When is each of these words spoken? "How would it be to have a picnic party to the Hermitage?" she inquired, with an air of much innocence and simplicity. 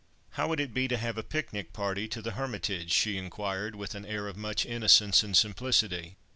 "How 0.31 0.47
would 0.47 0.59
it 0.59 0.73
be 0.73 0.87
to 0.87 0.97
have 0.97 1.15
a 1.19 1.21
picnic 1.21 1.73
party 1.73 2.07
to 2.07 2.23
the 2.23 2.31
Hermitage?" 2.31 2.91
she 2.91 3.17
inquired, 3.19 3.75
with 3.75 3.93
an 3.93 4.03
air 4.07 4.27
of 4.27 4.35
much 4.35 4.65
innocence 4.65 5.21
and 5.21 5.37
simplicity. 5.37 6.17